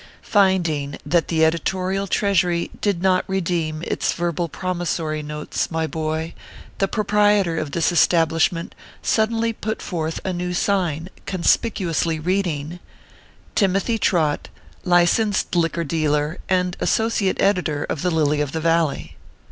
[0.23, 6.33] Finding that the editorial treasury did not redeem its verbal promissory notes, my boy,
[6.79, 12.79] the proprietor of this establishment suddenly put forth a new sign, conspicuously reading:
[13.53, 14.49] TIMOTHY TROT,
[14.85, 19.17] LICENSED LIQUOR DE&LSH, |$ AND & ASSOCIATE EDITOR OF THE" LILY OF THE VALLEY."